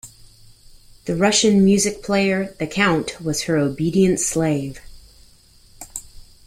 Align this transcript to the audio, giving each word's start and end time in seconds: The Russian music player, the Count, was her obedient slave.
The 1.05 1.15
Russian 1.15 1.63
music 1.63 2.01
player, 2.01 2.55
the 2.57 2.65
Count, 2.65 3.21
was 3.21 3.43
her 3.43 3.57
obedient 3.57 4.19
slave. 4.19 4.79